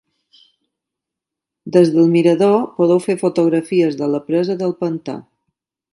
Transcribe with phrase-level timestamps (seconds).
[1.75, 5.19] Des del mirador podeu fer fotografies de la presa del pantà.